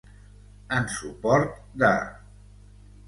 [0.77, 1.93] En suport de.